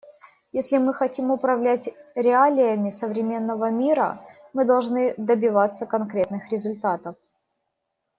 Если 0.51 0.79
мы 0.79 0.95
хотим 0.95 1.29
управлять 1.29 1.89
реалиями 2.15 2.89
современного 2.89 3.69
мира, 3.69 4.19
мы 4.51 4.65
должны 4.65 5.13
добиваться 5.17 5.85
конкретных 5.85 6.49
результатов. 6.51 7.15